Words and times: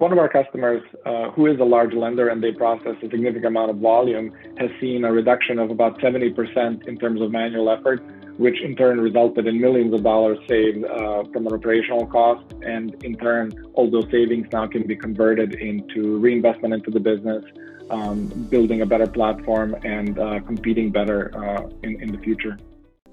one 0.00 0.12
of 0.12 0.18
our 0.18 0.30
customers, 0.30 0.82
uh, 1.04 1.30
who 1.32 1.46
is 1.46 1.60
a 1.60 1.64
large 1.64 1.92
lender 1.92 2.30
and 2.30 2.42
they 2.42 2.52
process 2.52 2.96
a 3.02 3.10
significant 3.10 3.44
amount 3.44 3.70
of 3.70 3.76
volume, 3.76 4.32
has 4.56 4.70
seen 4.80 5.04
a 5.04 5.12
reduction 5.12 5.58
of 5.58 5.70
about 5.70 6.00
70% 6.00 6.88
in 6.88 6.96
terms 6.96 7.20
of 7.20 7.30
manual 7.30 7.68
effort, 7.68 8.02
which 8.38 8.62
in 8.62 8.74
turn 8.76 8.98
resulted 8.98 9.46
in 9.46 9.60
millions 9.60 9.92
of 9.92 10.02
dollars 10.02 10.38
saved 10.48 10.86
uh, 10.86 11.24
from 11.34 11.46
an 11.46 11.52
operational 11.52 12.06
cost. 12.06 12.42
And 12.62 12.96
in 13.04 13.14
turn, 13.16 13.52
all 13.74 13.90
those 13.90 14.10
savings 14.10 14.46
now 14.50 14.66
can 14.68 14.86
be 14.86 14.96
converted 14.96 15.56
into 15.56 16.16
reinvestment 16.16 16.72
into 16.72 16.90
the 16.90 17.00
business, 17.00 17.44
um, 17.90 18.24
building 18.48 18.80
a 18.80 18.86
better 18.86 19.06
platform, 19.06 19.76
and 19.84 20.18
uh, 20.18 20.40
competing 20.46 20.90
better 20.90 21.30
uh, 21.36 21.68
in, 21.82 22.00
in 22.00 22.10
the 22.10 22.18
future. 22.20 22.56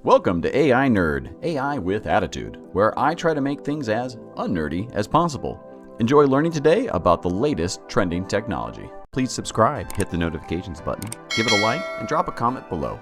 Welcome 0.03 0.41
to 0.43 0.57
AI 0.57 0.87
Nerd, 0.87 1.35
AI 1.43 1.79
with 1.79 2.07
Attitude, 2.07 2.57
where 2.71 2.97
I 2.97 3.13
try 3.13 3.33
to 3.33 3.41
make 3.41 3.65
things 3.65 3.89
as 3.89 4.17
unnerdy 4.37 4.87
as 4.93 5.05
possible. 5.05 5.66
Enjoy 5.99 6.27
learning 6.27 6.51
today 6.51 6.85
about 6.89 7.23
the 7.23 7.29
latest 7.29 7.81
trending 7.87 8.23
technology. 8.27 8.87
Please 9.11 9.31
subscribe, 9.31 9.91
hit 9.93 10.11
the 10.11 10.17
notifications 10.17 10.79
button, 10.79 11.09
give 11.35 11.47
it 11.47 11.51
a 11.51 11.57
like, 11.63 11.81
and 11.97 12.07
drop 12.07 12.27
a 12.27 12.31
comment 12.31 12.69
below. 12.69 12.99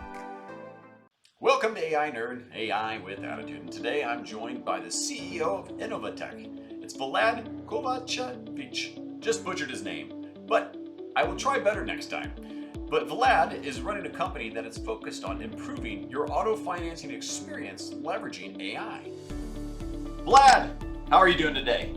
Welcome 1.41 1.75
to 1.75 1.83
AI 1.83 2.09
Nerd, 2.09 2.45
AI 2.55 2.99
with 2.99 3.19
Attitude. 3.19 3.63
And 3.63 3.71
today 3.71 4.05
I'm 4.05 4.23
joined 4.23 4.63
by 4.63 4.79
the 4.79 4.87
CEO 4.87 5.41
of 5.41 5.77
Innovatech. 5.77 6.81
It's 6.81 6.95
Vlad 6.95 7.65
Kovacevic. 7.65 9.19
Just 9.19 9.43
butchered 9.43 9.69
his 9.69 9.83
name, 9.83 10.27
but 10.47 10.77
I 11.17 11.25
will 11.25 11.35
try 11.35 11.59
better 11.59 11.83
next 11.83 12.05
time. 12.05 12.31
But 12.89 13.09
Vlad 13.09 13.61
is 13.65 13.81
running 13.81 14.05
a 14.05 14.09
company 14.09 14.49
that 14.51 14.65
is 14.65 14.77
focused 14.77 15.25
on 15.25 15.41
improving 15.41 16.09
your 16.09 16.31
auto 16.31 16.55
financing 16.55 17.11
experience 17.11 17.93
leveraging 17.93 18.61
AI. 18.61 19.11
Vlad, 20.23 20.71
how 21.09 21.17
are 21.17 21.27
you 21.27 21.37
doing 21.37 21.55
today? 21.55 21.93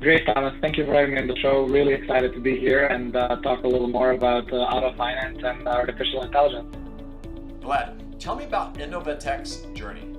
Great, 0.00 0.24
Thomas. 0.24 0.54
Thank 0.62 0.78
you 0.78 0.86
for 0.86 0.94
having 0.94 1.12
me 1.12 1.20
on 1.20 1.26
the 1.26 1.36
show. 1.36 1.64
Really 1.66 1.92
excited 1.92 2.32
to 2.32 2.40
be 2.40 2.58
here 2.58 2.86
and 2.86 3.14
uh, 3.14 3.36
talk 3.42 3.64
a 3.64 3.68
little 3.68 3.86
more 3.86 4.12
about 4.12 4.50
uh, 4.50 4.56
auto 4.56 4.96
finance 4.96 5.38
and 5.44 5.68
artificial 5.68 6.22
intelligence. 6.22 6.74
Vlad, 7.60 8.18
tell 8.18 8.34
me 8.34 8.44
about 8.44 8.78
Innovatech's 8.78 9.66
journey. 9.78 10.16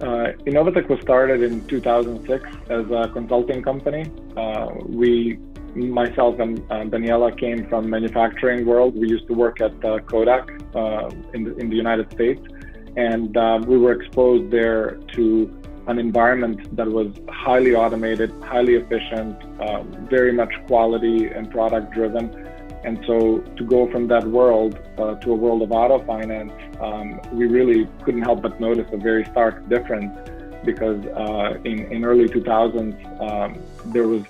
Uh, 0.00 0.32
Innovatech 0.44 0.88
was 0.88 1.00
started 1.02 1.40
in 1.40 1.64
2006 1.68 2.44
as 2.68 2.90
a 2.90 3.08
consulting 3.12 3.62
company. 3.62 4.10
Uh, 4.36 4.70
we, 4.88 5.38
myself 5.76 6.40
and 6.40 6.58
uh, 6.68 6.82
Daniela, 6.82 7.38
came 7.38 7.68
from 7.68 7.88
manufacturing 7.88 8.66
world. 8.66 8.96
We 8.96 9.08
used 9.08 9.28
to 9.28 9.34
work 9.34 9.60
at 9.60 9.84
uh, 9.84 10.00
Kodak 10.00 10.50
uh, 10.74 11.10
in 11.32 11.44
the, 11.44 11.56
in 11.58 11.70
the 11.70 11.76
United 11.76 12.10
States, 12.12 12.44
and 12.96 13.36
uh, 13.36 13.62
we 13.64 13.78
were 13.78 13.92
exposed 13.92 14.50
there 14.50 14.98
to 15.12 15.46
an 15.86 15.98
environment 15.98 16.76
that 16.76 16.88
was 16.88 17.08
highly 17.28 17.74
automated, 17.74 18.32
highly 18.42 18.74
efficient, 18.74 19.36
uh, 19.60 19.82
very 20.08 20.32
much 20.32 20.52
quality 20.66 21.26
and 21.26 21.50
product 21.50 21.92
driven. 21.92 22.30
And 22.84 23.02
so 23.06 23.38
to 23.38 23.64
go 23.64 23.90
from 23.90 24.08
that 24.08 24.24
world 24.24 24.78
uh, 24.98 25.14
to 25.16 25.32
a 25.32 25.34
world 25.34 25.62
of 25.62 25.72
auto 25.72 26.04
finance, 26.04 26.52
um, 26.80 27.20
we 27.32 27.46
really 27.46 27.88
couldn't 28.02 28.22
help 28.22 28.42
but 28.42 28.60
notice 28.60 28.86
a 28.92 28.98
very 28.98 29.24
stark 29.26 29.68
difference 29.68 30.12
because 30.64 31.04
uh, 31.06 31.58
in, 31.64 31.92
in 31.92 32.04
early 32.04 32.28
2000s, 32.28 33.20
um, 33.20 33.58
there 33.92 34.08
was 34.08 34.22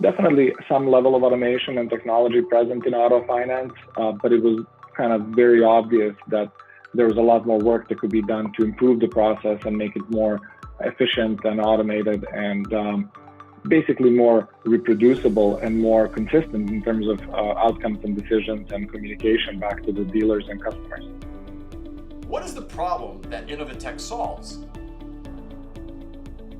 definitely 0.00 0.54
some 0.68 0.88
level 0.88 1.14
of 1.14 1.22
automation 1.22 1.78
and 1.78 1.90
technology 1.90 2.42
present 2.42 2.86
in 2.86 2.94
auto 2.94 3.26
finance, 3.26 3.72
uh, 3.96 4.12
but 4.12 4.32
it 4.32 4.42
was 4.42 4.64
kind 4.96 5.12
of 5.12 5.22
very 5.28 5.62
obvious 5.62 6.14
that 6.28 6.50
there 6.94 7.06
was 7.06 7.16
a 7.16 7.20
lot 7.20 7.46
more 7.46 7.58
work 7.58 7.88
that 7.88 7.98
could 7.98 8.10
be 8.10 8.22
done 8.22 8.52
to 8.54 8.64
improve 8.64 9.00
the 9.00 9.08
process 9.08 9.60
and 9.64 9.76
make 9.76 9.96
it 9.96 10.08
more 10.10 10.40
efficient 10.80 11.44
and 11.44 11.60
automated 11.60 12.24
and 12.32 12.72
um, 12.74 13.12
basically 13.66 14.10
more 14.10 14.48
reproducible 14.64 15.58
and 15.58 15.78
more 15.78 16.08
consistent 16.08 16.70
in 16.70 16.82
terms 16.82 17.06
of 17.08 17.20
uh, 17.30 17.54
outcomes 17.58 17.98
and 18.04 18.16
decisions 18.20 18.70
and 18.72 18.90
communication 18.90 19.58
back 19.58 19.82
to 19.84 19.92
the 19.92 20.04
dealers 20.04 20.46
and 20.48 20.62
customers. 20.62 21.04
What 22.26 22.44
is 22.44 22.54
the 22.54 22.62
problem 22.62 23.22
that 23.30 23.46
Innovatech 23.48 23.98
solves? 24.00 24.58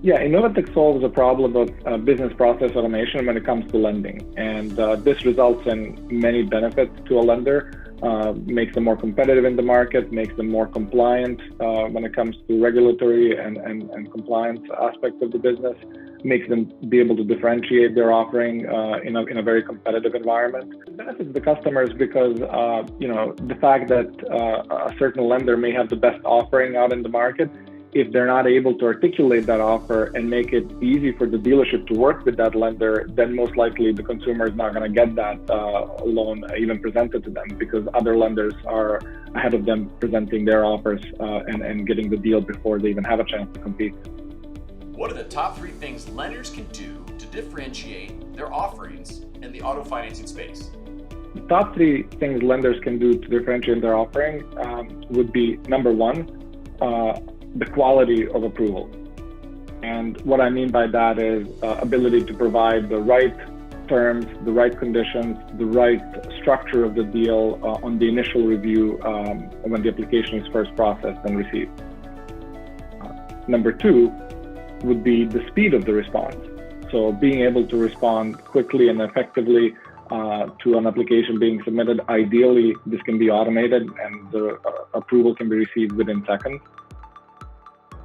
Yeah, 0.00 0.22
Innovatech 0.22 0.72
solves 0.72 1.04
a 1.04 1.08
problem 1.08 1.56
of 1.56 1.70
uh, 1.84 1.96
business 1.98 2.32
process 2.36 2.70
automation 2.76 3.26
when 3.26 3.36
it 3.36 3.44
comes 3.44 3.70
to 3.72 3.78
lending. 3.78 4.32
And 4.36 4.78
uh, 4.78 4.96
this 4.96 5.24
results 5.24 5.66
in 5.66 6.06
many 6.08 6.42
benefits 6.42 6.92
to 7.06 7.18
a 7.18 7.20
lender 7.20 7.87
uh, 8.02 8.32
makes 8.46 8.74
them 8.74 8.84
more 8.84 8.96
competitive 8.96 9.44
in 9.44 9.56
the 9.56 9.62
market, 9.62 10.12
makes 10.12 10.34
them 10.36 10.48
more 10.48 10.66
compliant 10.66 11.40
uh, 11.60 11.84
when 11.84 12.04
it 12.04 12.14
comes 12.14 12.36
to 12.46 12.62
regulatory 12.62 13.36
and, 13.36 13.56
and, 13.56 13.90
and 13.90 14.10
compliance 14.12 14.60
aspects 14.80 15.20
of 15.22 15.32
the 15.32 15.38
business, 15.38 15.76
makes 16.24 16.48
them 16.48 16.72
be 16.88 16.98
able 17.00 17.16
to 17.16 17.24
differentiate 17.24 17.94
their 17.94 18.12
offering 18.12 18.66
uh, 18.68 18.98
in, 19.04 19.16
a, 19.16 19.24
in 19.26 19.38
a 19.38 19.42
very 19.42 19.62
competitive 19.62 20.14
environment. 20.14 20.74
It 20.86 20.96
benefits 20.96 21.32
the 21.32 21.40
customers 21.40 21.90
because, 21.96 22.40
uh, 22.40 22.82
you 22.98 23.08
know, 23.08 23.34
the 23.46 23.54
fact 23.56 23.88
that 23.88 24.08
uh, 24.30 24.88
a 24.90 24.94
certain 24.98 25.28
lender 25.28 25.56
may 25.56 25.72
have 25.72 25.88
the 25.88 25.96
best 25.96 26.20
offering 26.24 26.76
out 26.76 26.92
in 26.92 27.02
the 27.02 27.08
market 27.08 27.50
if 27.98 28.12
they're 28.12 28.26
not 28.26 28.46
able 28.46 28.74
to 28.78 28.84
articulate 28.84 29.44
that 29.46 29.60
offer 29.60 30.04
and 30.14 30.30
make 30.30 30.52
it 30.52 30.70
easy 30.80 31.10
for 31.10 31.26
the 31.26 31.36
dealership 31.36 31.84
to 31.88 31.94
work 31.94 32.24
with 32.24 32.36
that 32.36 32.54
lender, 32.54 33.06
then 33.10 33.34
most 33.34 33.56
likely 33.56 33.92
the 33.92 34.04
consumer 34.04 34.46
is 34.46 34.54
not 34.54 34.72
going 34.72 34.86
to 34.88 34.94
get 35.00 35.16
that 35.16 35.38
uh, 35.50 36.04
loan 36.04 36.44
even 36.56 36.78
presented 36.78 37.24
to 37.24 37.30
them 37.30 37.48
because 37.58 37.84
other 37.94 38.16
lenders 38.16 38.54
are 38.66 39.00
ahead 39.34 39.52
of 39.52 39.64
them 39.66 39.90
presenting 39.98 40.44
their 40.44 40.64
offers 40.64 41.02
uh, 41.18 41.50
and, 41.50 41.62
and 41.62 41.88
getting 41.88 42.08
the 42.08 42.16
deal 42.16 42.40
before 42.40 42.78
they 42.78 42.88
even 42.88 43.02
have 43.02 43.18
a 43.18 43.24
chance 43.24 43.52
to 43.52 43.60
compete. 43.60 43.94
What 44.92 45.10
are 45.10 45.14
the 45.14 45.24
top 45.24 45.58
three 45.58 45.70
things 45.70 46.08
lenders 46.08 46.50
can 46.50 46.66
do 46.66 47.04
to 47.18 47.26
differentiate 47.26 48.34
their 48.34 48.52
offerings 48.52 49.26
in 49.42 49.50
the 49.50 49.60
auto 49.62 49.82
financing 49.82 50.28
space? 50.28 50.70
The 51.34 51.40
top 51.48 51.74
three 51.74 52.04
things 52.20 52.42
lenders 52.44 52.80
can 52.80 52.98
do 52.98 53.18
to 53.18 53.28
differentiate 53.28 53.80
their 53.80 53.96
offering 53.96 54.44
um, 54.58 55.04
would 55.10 55.32
be 55.32 55.56
number 55.68 55.92
one, 55.92 56.18
uh, 56.80 57.18
the 57.58 57.66
quality 57.66 58.28
of 58.28 58.42
approval. 58.44 58.90
And 59.82 60.20
what 60.22 60.40
I 60.40 60.50
mean 60.50 60.70
by 60.70 60.86
that 60.88 61.18
is 61.18 61.46
uh, 61.62 61.78
ability 61.80 62.24
to 62.24 62.34
provide 62.34 62.88
the 62.88 62.98
right 62.98 63.36
terms, 63.88 64.26
the 64.44 64.52
right 64.52 64.76
conditions, 64.78 65.38
the 65.56 65.64
right 65.64 66.02
structure 66.40 66.84
of 66.84 66.94
the 66.94 67.04
deal 67.04 67.58
uh, 67.62 67.86
on 67.86 67.98
the 67.98 68.08
initial 68.08 68.42
review 68.44 69.00
um, 69.02 69.50
when 69.62 69.82
the 69.82 69.88
application 69.88 70.38
is 70.38 70.46
first 70.52 70.74
processed 70.76 71.20
and 71.24 71.38
received. 71.38 71.70
Uh, 73.00 73.12
number 73.46 73.72
two 73.72 74.12
would 74.82 75.02
be 75.02 75.24
the 75.24 75.44
speed 75.48 75.74
of 75.74 75.84
the 75.84 75.92
response. 75.92 76.36
So 76.90 77.12
being 77.12 77.40
able 77.42 77.66
to 77.66 77.76
respond 77.76 78.42
quickly 78.44 78.88
and 78.88 79.00
effectively 79.00 79.74
uh, 80.10 80.46
to 80.62 80.78
an 80.78 80.86
application 80.86 81.38
being 81.38 81.62
submitted. 81.64 82.00
Ideally, 82.08 82.74
this 82.86 83.00
can 83.02 83.18
be 83.18 83.30
automated 83.30 83.82
and 83.82 84.30
the 84.30 84.58
uh, 84.64 84.70
approval 84.94 85.34
can 85.34 85.48
be 85.48 85.56
received 85.56 85.92
within 85.92 86.24
seconds. 86.26 86.60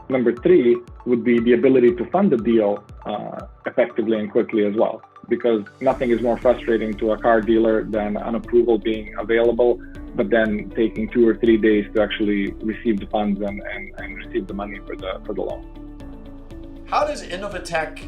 Number 0.10 0.34
three 0.34 0.78
would 1.06 1.24
be 1.24 1.40
the 1.40 1.54
ability 1.54 1.96
to 1.96 2.06
fund 2.10 2.32
the 2.32 2.38
deal 2.38 2.84
uh, 3.06 3.48
effectively 3.66 4.20
and 4.20 4.30
quickly 4.32 4.66
as 4.66 4.76
well, 4.76 5.02
because 5.30 5.64
nothing 5.80 6.12
is 6.12 6.22
more 6.22 6.38
frustrating 6.38 6.94
to 6.96 7.12
a 7.12 7.18
car 7.18 7.42
dealer 7.42 7.84
than 7.84 8.18
an 8.18 8.36
approval 8.36 8.78
being 8.78 9.16
available, 9.18 9.82
but 10.16 10.30
then 10.30 10.70
taking 10.76 11.10
two 11.10 11.28
or 11.28 11.36
three 11.38 11.58
days 11.58 11.86
to 11.96 12.02
actually 12.02 12.52
receive 12.64 13.00
the 13.00 13.08
funds 13.08 13.42
and, 13.42 13.62
and, 13.62 13.94
and 13.98 14.16
receive 14.18 14.48
the 14.48 14.54
money 14.54 14.80
for 14.86 14.96
the, 14.96 15.22
for 15.26 15.34
the 15.34 15.42
loan. 15.42 16.86
How 16.86 17.06
does 17.06 17.24
Innovatech 17.24 18.06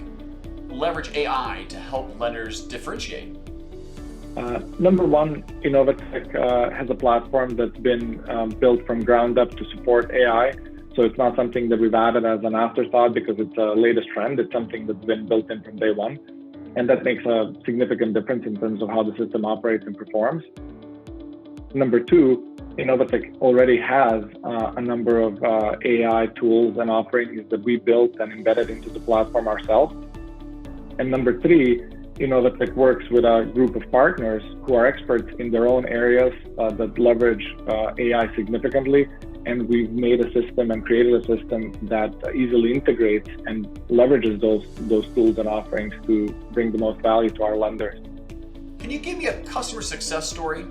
leverage 0.69 1.12
AI 1.16 1.66
to 1.69 1.77
help 1.79 2.19
lenders 2.19 2.62
differentiate? 2.62 3.35
Uh, 4.35 4.59
number 4.79 5.06
one, 5.06 5.44
Innovatech 5.63 6.35
uh, 6.35 6.69
has 6.72 6.89
a 6.89 6.94
platform 6.94 7.56
that's 7.56 7.77
been 7.77 8.22
um, 8.29 8.50
built 8.50 8.85
from 8.85 9.03
ground 9.03 9.39
up 9.39 9.50
to 9.51 9.66
support 9.72 10.12
AI 10.12 10.51
so 10.95 11.03
it's 11.03 11.17
not 11.17 11.35
something 11.35 11.67
that 11.69 11.79
we've 11.79 11.94
added 11.94 12.25
as 12.25 12.39
an 12.44 12.56
afterthought 12.56 13.13
because 13.13 13.35
it's 13.38 13.57
a 13.57 13.73
latest 13.79 14.07
trend. 14.13 14.39
It's 14.39 14.51
something 14.53 14.88
that's 14.88 15.03
been 15.06 15.28
built 15.28 15.51
in 15.51 15.61
from 15.61 15.75
day 15.75 15.91
one. 15.91 16.19
And 16.78 16.89
that 16.89 17.03
makes 17.03 17.25
a 17.25 17.53
significant 17.66 18.13
difference 18.13 18.45
in 18.45 18.56
terms 18.57 18.81
of 18.81 18.89
how 18.89 19.03
the 19.03 19.15
system 19.18 19.45
operates 19.45 19.86
and 19.86 19.97
performs. 19.97 20.44
Number 21.74 22.00
two, 22.00 22.56
Innovatech 22.77 23.38
already 23.42 23.77
has 23.80 24.24
uh, 24.44 24.74
a 24.75 24.81
number 24.81 25.19
of 25.19 25.42
uh, 25.44 25.75
AI 25.83 26.27
tools 26.39 26.77
and 26.77 26.89
offerings 26.89 27.50
that 27.50 27.63
we 27.63 27.77
built 27.77 28.15
and 28.19 28.31
embedded 28.31 28.69
into 28.69 28.89
the 28.89 29.00
platform 29.00 29.48
ourselves. 29.48 29.95
And 31.00 31.12
number 31.12 31.41
three, 31.41 31.81
Innovatech 32.19 32.74
works 32.75 33.06
with 33.12 33.25
a 33.25 33.50
group 33.53 33.75
of 33.75 33.89
partners 33.91 34.44
who 34.65 34.75
are 34.75 34.86
experts 34.86 35.30
in 35.39 35.51
their 35.51 35.68
own 35.68 35.86
areas 35.88 36.33
uh, 36.57 36.71
that 36.71 36.98
leverage 36.98 37.45
uh, 37.68 37.91
AI 37.98 38.33
significantly 38.36 39.07
and 39.45 39.68
we've 39.68 39.92
made 39.92 40.21
a 40.21 40.31
system 40.31 40.71
and 40.71 40.86
created 40.86 41.13
a 41.13 41.25
system 41.25 41.74
that 41.83 42.13
easily 42.33 42.74
integrates 42.74 43.30
and 43.45 43.65
leverages 43.89 44.39
those 44.42 44.65
those 44.88 45.07
tools 45.15 45.38
and 45.38 45.47
offerings 45.47 45.94
to 46.07 46.30
bring 46.51 46.71
the 46.71 46.77
most 46.77 47.01
value 47.01 47.30
to 47.30 47.44
our 47.44 47.56
lenders. 47.56 48.00
Can 48.80 48.92
you 48.92 49.00
give 49.00 49.18
me 49.18 49.27
a 49.27 49.42
customer 49.44 49.81
success 49.81 50.30
story 50.30 50.65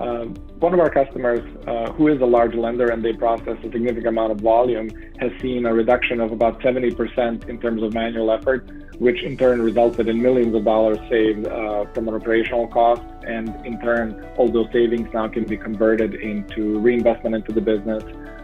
uh, 0.00 0.26
one 0.60 0.72
of 0.72 0.80
our 0.80 0.90
customers, 0.90 1.40
uh, 1.66 1.90
who 1.92 2.08
is 2.08 2.20
a 2.20 2.24
large 2.24 2.54
lender 2.54 2.90
and 2.90 3.04
they 3.04 3.12
process 3.12 3.56
a 3.64 3.72
significant 3.72 4.06
amount 4.06 4.30
of 4.30 4.38
volume, 4.38 4.88
has 5.18 5.32
seen 5.40 5.66
a 5.66 5.74
reduction 5.74 6.20
of 6.20 6.30
about 6.30 6.60
70% 6.60 7.48
in 7.48 7.60
terms 7.60 7.82
of 7.82 7.94
manual 7.94 8.30
effort, 8.30 8.68
which 8.98 9.22
in 9.22 9.36
turn 9.36 9.62
resulted 9.62 10.08
in 10.08 10.20
millions 10.20 10.54
of 10.54 10.64
dollars 10.64 10.98
saved 11.08 11.46
uh, 11.46 11.84
from 11.94 12.08
an 12.08 12.14
operational 12.14 12.66
cost. 12.68 13.02
And 13.26 13.54
in 13.64 13.80
turn, 13.80 14.26
all 14.36 14.48
those 14.48 14.70
savings 14.72 15.08
now 15.12 15.28
can 15.28 15.44
be 15.44 15.56
converted 15.56 16.14
into 16.14 16.78
reinvestment 16.80 17.34
into 17.34 17.52
the 17.52 17.60
business, 17.60 18.02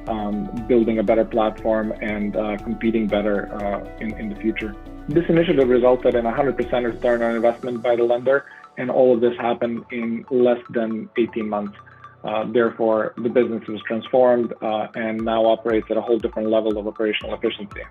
um, 0.09 0.47
building 0.69 0.99
a 0.99 1.03
better 1.03 1.25
platform, 1.25 1.93
and 2.01 2.37
uh, 2.37 2.57
competing 2.59 3.07
better 3.07 3.53
uh, 3.55 3.85
in, 4.01 4.17
in 4.19 4.29
the 4.29 4.37
future. 4.37 4.75
This 5.09 5.25
initiative 5.29 5.69
resulted 5.69 6.15
in 6.15 6.25
100% 6.25 6.85
return 6.85 7.23
on 7.23 7.35
investment 7.35 7.83
by 7.83 7.97
the 7.97 8.05
lender, 8.05 8.47
and 8.79 8.91
all 8.91 9.15
of 9.15 9.21
this 9.21 9.37
happened 9.39 9.85
in 9.91 10.25
less 10.31 10.61
than 10.71 11.11
18 11.19 11.49
months. 11.49 11.77
Uh, 12.23 12.51
therefore, 12.51 13.13
the 13.19 13.29
business 13.29 13.67
was 13.69 13.83
transformed 13.87 14.55
uh, 14.63 14.87
and 14.95 15.21
now 15.21 15.45
operates 15.45 15.87
at 15.91 15.99
a 15.99 16.01
whole 16.01 16.19
different 16.19 16.49
level 16.49 16.79
of 16.79 16.87
operational 16.87 17.35
efficiency. 17.35 17.83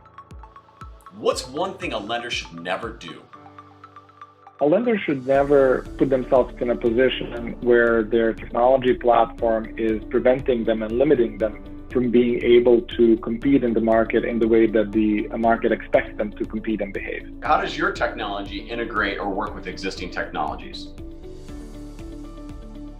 What's 1.17 1.47
one 1.47 1.77
thing 1.77 1.93
a 1.93 1.99
lender 1.99 2.31
should 2.31 2.59
never 2.59 2.89
do? 2.89 3.21
A 4.61 4.65
lender 4.65 4.97
should 4.97 5.27
never 5.27 5.83
put 5.97 6.09
themselves 6.09 6.55
in 6.59 6.71
a 6.71 6.75
position 6.75 7.55
where 7.61 8.03
their 8.03 8.33
technology 8.33 8.93
platform 8.93 9.73
is 9.77 10.03
preventing 10.09 10.63
them 10.63 10.81
and 10.81 10.97
limiting 10.97 11.37
them 11.37 11.63
from 11.91 12.09
being 12.09 12.41
able 12.43 12.81
to 12.81 13.15
compete 13.17 13.63
in 13.63 13.73
the 13.73 13.81
market 13.81 14.25
in 14.25 14.39
the 14.39 14.47
way 14.47 14.65
that 14.65 14.91
the 14.91 15.27
market 15.37 15.71
expects 15.71 16.17
them 16.17 16.31
to 16.31 16.45
compete 16.45 16.81
and 16.81 16.91
behave. 16.91 17.31
How 17.43 17.61
does 17.61 17.77
your 17.77 17.91
technology 17.91 18.57
integrate 18.57 19.19
or 19.19 19.29
work 19.29 19.53
with 19.53 19.67
existing 19.67 20.09
technologies? 20.09 20.87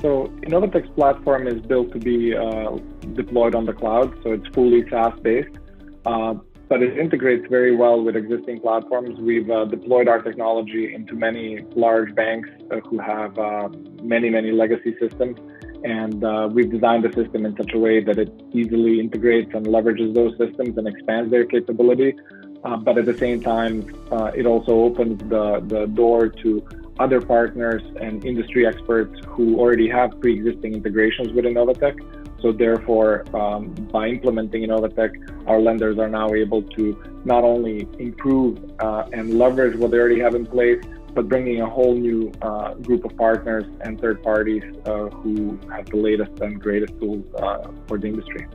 So 0.01 0.27
Innovatech's 0.41 0.89
platform 0.89 1.47
is 1.47 1.61
built 1.61 1.91
to 1.93 1.97
be 1.97 2.35
uh, 2.35 2.77
deployed 3.13 3.55
on 3.55 3.65
the 3.65 3.73
cloud, 3.73 4.13
so 4.21 4.33
it's 4.33 4.47
fully 4.49 4.87
SaaS-based, 4.89 5.57
uh, 6.05 6.35
but 6.73 6.81
it 6.81 6.97
integrates 6.97 7.45
very 7.51 7.75
well 7.75 8.01
with 8.01 8.15
existing 8.15 8.59
platforms. 8.59 9.19
We've 9.19 9.47
uh, 9.47 9.65
deployed 9.65 10.07
our 10.07 10.23
technology 10.23 10.91
into 10.91 11.13
many 11.13 11.63
large 11.75 12.15
banks 12.15 12.49
uh, 12.71 12.79
who 12.79 12.97
have 12.97 13.37
uh, 13.37 13.69
many, 14.01 14.31
many 14.31 14.51
legacy 14.51 14.95
systems 14.99 15.37
and 15.83 16.23
uh, 16.23 16.49
we've 16.51 16.71
designed 16.71 17.03
the 17.03 17.13
system 17.13 17.45
in 17.45 17.55
such 17.57 17.73
a 17.75 17.77
way 17.77 18.03
that 18.03 18.17
it 18.17 18.31
easily 18.53 18.99
integrates 18.99 19.53
and 19.53 19.67
leverages 19.67 20.15
those 20.15 20.35
systems 20.39 20.75
and 20.75 20.87
expands 20.87 21.29
their 21.29 21.45
capability. 21.45 22.15
Uh, 22.63 22.75
but 22.77 22.97
at 22.97 23.05
the 23.05 23.17
same 23.19 23.39
time, 23.39 23.75
uh, 24.11 24.31
it 24.35 24.47
also 24.47 24.71
opens 24.71 25.19
the, 25.29 25.63
the 25.67 25.85
door 25.93 26.27
to 26.27 26.67
other 26.99 27.21
partners 27.21 27.83
and 28.01 28.25
industry 28.25 28.65
experts 28.65 29.13
who 29.27 29.59
already 29.59 29.87
have 29.87 30.19
pre-existing 30.21 30.73
integrations 30.73 31.31
with 31.33 31.45
Innovatech. 31.45 32.22
So 32.43 32.51
therefore, 32.51 33.23
um, 33.33 33.69
by 33.89 34.09
implementing 34.09 34.63
Innovatech, 34.63 35.47
our 35.47 35.61
lenders 35.61 35.97
are 35.97 36.09
now 36.09 36.33
able 36.33 36.61
to 36.61 37.01
not 37.23 37.45
only 37.45 37.87
improve 37.99 38.59
uh, 38.81 39.05
and 39.13 39.39
leverage 39.39 39.77
what 39.77 39.91
they 39.91 39.97
already 39.97 40.19
have 40.19 40.35
in 40.35 40.45
place, 40.45 40.83
but 41.13 41.29
bringing 41.29 41.61
a 41.61 41.69
whole 41.69 41.95
new 41.95 42.33
uh, 42.41 42.73
group 42.73 43.05
of 43.05 43.15
partners 43.15 43.63
and 43.79 44.01
third 44.01 44.21
parties 44.21 44.61
uh, 44.85 45.05
who 45.05 45.57
have 45.71 45.85
the 45.85 45.95
latest 45.95 46.37
and 46.41 46.59
greatest 46.59 46.99
tools 46.99 47.23
uh, 47.35 47.65
for 47.87 47.97
the 47.97 48.07
industry. 48.07 48.45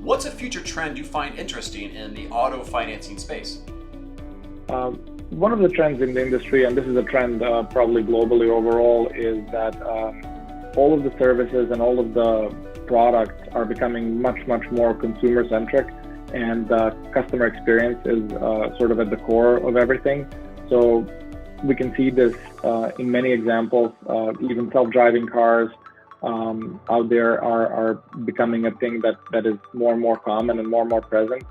What's 0.00 0.24
a 0.24 0.30
future 0.30 0.62
trend 0.62 0.96
you 0.96 1.02
find 1.02 1.36
interesting 1.36 1.92
in 1.96 2.14
the 2.14 2.28
auto 2.28 2.62
financing 2.62 3.18
space? 3.18 3.62
Um, 4.68 4.94
one 5.30 5.50
of 5.50 5.58
the 5.58 5.68
trends 5.70 6.00
in 6.02 6.14
the 6.14 6.22
industry, 6.22 6.66
and 6.66 6.78
this 6.78 6.86
is 6.86 6.94
a 6.94 7.02
trend 7.02 7.42
uh, 7.42 7.64
probably 7.64 8.04
globally 8.04 8.48
overall, 8.48 9.08
is 9.08 9.44
that 9.50 9.74
um, 9.84 10.22
all 10.76 10.94
of 10.94 11.02
the 11.02 11.12
services 11.18 11.72
and 11.72 11.82
all 11.82 11.98
of 11.98 12.14
the 12.14 12.77
products 12.88 13.48
are 13.52 13.64
becoming 13.64 14.20
much, 14.20 14.40
much 14.46 14.64
more 14.70 14.94
consumer 14.94 15.48
centric, 15.48 15.86
and 16.34 16.70
uh, 16.72 16.90
customer 17.12 17.46
experience 17.46 18.00
is 18.04 18.22
uh, 18.32 18.76
sort 18.78 18.90
of 18.90 18.98
at 19.00 19.10
the 19.10 19.16
core 19.28 19.56
of 19.68 19.76
everything. 19.76 20.26
So 20.68 21.06
we 21.62 21.74
can 21.74 21.94
see 21.96 22.10
this 22.10 22.34
uh, 22.64 22.90
in 22.98 23.10
many 23.10 23.32
examples. 23.32 23.92
Uh, 24.08 24.32
even 24.40 24.70
self-driving 24.72 25.26
cars 25.28 25.70
um, 26.22 26.80
out 26.90 27.08
there 27.08 27.42
are, 27.42 27.66
are 27.72 27.94
becoming 28.24 28.66
a 28.66 28.72
thing 28.72 29.00
that, 29.02 29.16
that 29.32 29.46
is 29.46 29.58
more 29.72 29.92
and 29.92 30.00
more 30.00 30.18
common 30.18 30.58
and 30.58 30.68
more 30.68 30.82
and 30.82 30.90
more 30.90 31.00
present. 31.00 31.42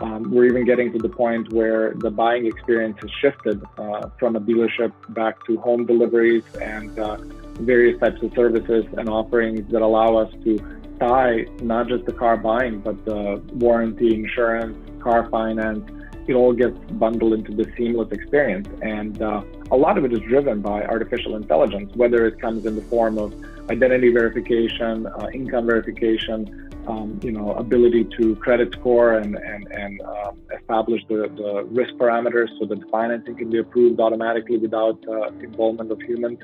Um, 0.00 0.30
we're 0.30 0.44
even 0.44 0.64
getting 0.66 0.92
to 0.92 0.98
the 0.98 1.08
point 1.08 1.50
where 1.52 1.94
the 1.94 2.10
buying 2.10 2.44
experience 2.46 2.98
has 3.00 3.10
shifted 3.22 3.62
uh, 3.78 4.10
from 4.18 4.36
a 4.36 4.40
dealership 4.40 4.92
back 5.10 5.44
to 5.46 5.56
home 5.58 5.86
deliveries 5.86 6.44
and 6.60 6.98
uh, 6.98 7.16
various 7.60 7.98
types 8.00 8.22
of 8.22 8.32
services 8.34 8.84
and 8.96 9.08
offerings 9.08 9.70
that 9.72 9.82
allow 9.82 10.16
us 10.16 10.32
to 10.44 10.58
tie 11.00 11.44
not 11.62 11.88
just 11.88 12.04
the 12.06 12.12
car 12.12 12.36
buying, 12.36 12.80
but 12.80 13.04
the 13.04 13.42
warranty, 13.54 14.14
insurance, 14.14 14.76
car 15.00 15.28
finance, 15.30 15.88
it 16.26 16.34
all 16.34 16.52
gets 16.52 16.76
bundled 16.92 17.32
into 17.34 17.52
the 17.54 17.70
seamless 17.76 18.10
experience. 18.10 18.68
And 18.82 19.20
uh, 19.22 19.42
a 19.70 19.76
lot 19.76 19.96
of 19.98 20.04
it 20.04 20.12
is 20.12 20.20
driven 20.20 20.60
by 20.60 20.82
artificial 20.82 21.36
intelligence, 21.36 21.94
whether 21.94 22.26
it 22.26 22.40
comes 22.40 22.66
in 22.66 22.74
the 22.74 22.82
form 22.82 23.18
of 23.18 23.32
identity 23.70 24.12
verification, 24.12 25.06
uh, 25.06 25.28
income 25.32 25.66
verification, 25.66 26.66
um, 26.86 27.18
you 27.22 27.32
know, 27.32 27.52
ability 27.52 28.08
to 28.18 28.36
credit 28.36 28.72
score 28.72 29.14
and, 29.18 29.36
and, 29.36 29.66
and 29.72 30.00
uh, 30.02 30.32
establish 30.56 31.02
the, 31.08 31.28
the 31.36 31.64
risk 31.70 31.94
parameters 31.94 32.48
so 32.58 32.66
that 32.66 32.88
financing 32.90 33.34
can 33.36 33.50
be 33.50 33.58
approved 33.58 33.98
automatically 33.98 34.56
without 34.56 34.98
uh, 35.08 35.28
involvement 35.40 35.90
of 35.90 36.00
humans. 36.02 36.38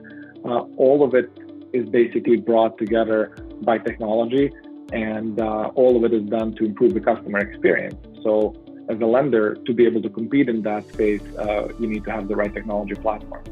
Uh, 0.45 0.61
all 0.77 1.05
of 1.05 1.15
it 1.15 1.31
is 1.73 1.89
basically 1.89 2.37
brought 2.37 2.77
together 2.79 3.37
by 3.63 3.79
technology 3.79 4.51
and 4.93 5.41
uh, 5.41 5.71
all 5.75 5.97
of 5.97 6.05
it 6.05 6.15
is 6.15 6.23
done 6.29 6.53
to 6.55 6.65
improve 6.65 6.95
the 6.95 7.01
customer 7.01 7.39
experience. 7.39 7.97
So 8.23 8.55
as 8.89 9.01
a 9.01 9.07
lender 9.07 9.55
to 9.55 9.73
be 9.73 9.87
able 9.87 10.03
to 10.03 10.11
compete 10.11 10.49
in 10.49 10.63
that 10.63 10.87
space, 10.93 11.23
uh, 11.39 11.69
you 11.79 11.87
need 11.87 12.05
to 12.05 12.11
have 12.11 12.29
the 12.29 12.37
right 12.37 12.53
technology 12.53 12.95
platform. 12.95 13.43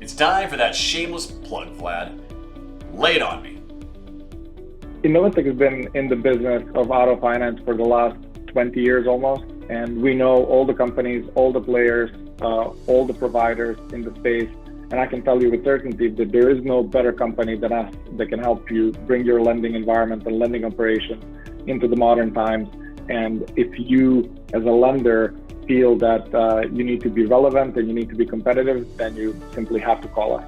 It's 0.00 0.14
time 0.14 0.50
for 0.50 0.56
that 0.56 0.74
shameless 0.74 1.26
plug, 1.26 1.76
Vlad. 1.76 2.20
Lay 2.92 3.16
it 3.16 3.22
on 3.22 3.42
me. 3.42 3.60
Innovatech 5.02 5.46
has 5.46 5.56
been 5.56 5.88
in 5.94 6.08
the 6.08 6.16
business 6.16 6.62
of 6.74 6.90
auto 6.90 7.20
finance 7.20 7.60
for 7.64 7.76
the 7.76 7.84
last 7.84 8.16
20 8.48 8.80
years 8.80 9.06
almost, 9.06 9.44
and 9.68 10.00
we 10.00 10.14
know 10.14 10.44
all 10.44 10.64
the 10.64 10.74
companies, 10.74 11.28
all 11.34 11.52
the 11.52 11.60
players, 11.60 12.10
uh, 12.40 12.70
all 12.86 13.06
the 13.06 13.14
providers 13.14 13.78
in 13.92 14.02
the 14.02 14.14
space. 14.16 14.48
And 14.94 15.00
I 15.00 15.06
can 15.06 15.22
tell 15.22 15.42
you 15.42 15.50
with 15.50 15.64
certainty 15.64 16.08
that 16.08 16.30
there 16.30 16.48
is 16.50 16.62
no 16.62 16.84
better 16.84 17.12
company 17.12 17.56
than 17.56 17.72
us 17.72 17.92
that 18.12 18.28
can 18.28 18.38
help 18.38 18.70
you 18.70 18.92
bring 18.92 19.24
your 19.24 19.42
lending 19.42 19.74
environment 19.74 20.24
and 20.24 20.38
lending 20.38 20.64
operation 20.64 21.18
into 21.66 21.88
the 21.88 21.96
modern 21.96 22.32
times 22.32 22.68
and 23.08 23.42
if 23.56 23.76
you, 23.76 24.32
as 24.52 24.62
a 24.62 24.70
lender, 24.70 25.34
feel 25.66 25.98
that 25.98 26.32
uh, 26.32 26.68
you 26.72 26.84
need 26.84 27.00
to 27.00 27.10
be 27.10 27.26
relevant 27.26 27.76
and 27.76 27.88
you 27.88 27.92
need 27.92 28.08
to 28.08 28.14
be 28.14 28.24
competitive, 28.24 28.86
then 28.96 29.16
you 29.16 29.36
simply 29.52 29.80
have 29.80 30.00
to 30.02 30.06
call 30.06 30.38
us. 30.38 30.44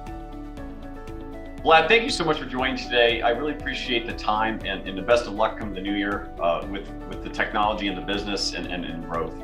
Vlad, 1.65 1.89
thank 1.89 2.03
you 2.03 2.09
so 2.09 2.23
much 2.23 2.39
for 2.39 2.45
joining 2.45 2.77
today. 2.77 3.21
I 3.21 3.31
really 3.31 3.51
appreciate 3.51 4.07
the 4.07 4.13
time 4.13 4.61
and, 4.63 4.87
and 4.87 4.97
the 4.97 5.01
best 5.01 5.27
of 5.27 5.33
luck 5.33 5.59
come 5.59 5.73
the 5.73 5.81
new 5.81 5.93
year 5.93 6.31
uh, 6.39 6.65
with, 6.71 6.89
with 7.09 7.21
the 7.21 7.29
technology 7.29 7.89
and 7.89 7.97
the 7.97 8.13
business 8.13 8.53
and, 8.53 8.67
and, 8.67 8.85
and 8.85 9.03
growth. 9.09 9.35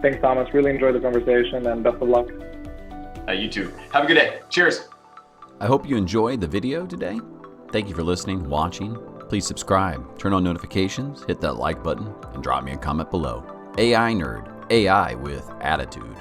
Thanks, 0.00 0.18
Thomas. 0.22 0.48
Really 0.54 0.70
enjoyed 0.70 0.94
the 0.94 1.00
conversation 1.00 1.66
and 1.66 1.84
best 1.84 1.96
of 1.96 2.08
luck. 2.08 2.30
Uh, 3.26 3.32
you 3.32 3.48
too. 3.48 3.72
Have 3.92 4.04
a 4.04 4.06
good 4.06 4.14
day. 4.14 4.40
Cheers. 4.50 4.88
I 5.60 5.66
hope 5.66 5.88
you 5.88 5.96
enjoyed 5.96 6.40
the 6.40 6.48
video 6.48 6.86
today. 6.86 7.20
Thank 7.70 7.88
you 7.88 7.94
for 7.94 8.02
listening, 8.02 8.48
watching, 8.48 8.96
Please 9.28 9.46
subscribe, 9.46 10.18
turn 10.18 10.32
on 10.32 10.44
notifications, 10.44 11.24
hit 11.24 11.40
that 11.40 11.54
like 11.54 11.82
button, 11.82 12.14
and 12.34 12.42
drop 12.42 12.64
me 12.64 12.72
a 12.72 12.76
comment 12.76 13.10
below. 13.10 13.44
AI 13.78 14.12
Nerd, 14.12 14.48
AI 14.70 15.14
with 15.14 15.50
attitude. 15.60 16.16